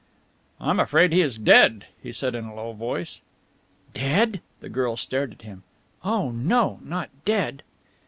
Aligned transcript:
"I 0.59 0.71
am 0.71 0.79
afraid 0.79 1.13
he 1.13 1.21
is 1.21 1.37
dead," 1.37 1.85
he 2.01 2.11
said 2.11 2.33
in 2.33 2.45
a 2.45 2.55
low 2.55 2.71
voice. 2.73 3.21
"Dead!" 3.93 4.41
the 4.59 4.67
girl 4.67 4.97
stared 4.97 5.31
at 5.31 5.43
him. 5.43 5.61
"Oh 6.03 6.31
no! 6.31 6.79
Not 6.83 7.11
dead!" 7.23 7.61